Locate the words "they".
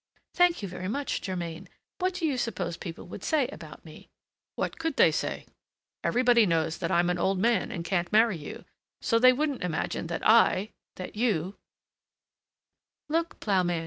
4.95-5.11, 9.19-9.31